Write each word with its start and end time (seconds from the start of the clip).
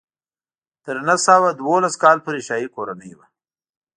تر 0.83 0.95
نهه 1.07 1.17
سوه 1.27 1.47
دولس 1.57 1.93
کال 2.03 2.17
پورې 2.25 2.41
شاهي 2.47 2.67
کورنۍ 2.75 3.11
وه. 3.15 3.25